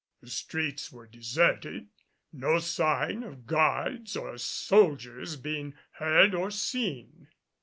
[0.21, 1.89] The streets were deserted,
[2.33, 7.27] no sign of guards or soldiers being heard or seen.